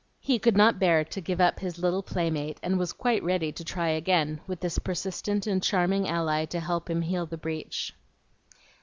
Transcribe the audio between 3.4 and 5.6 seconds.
to try again, with this persistent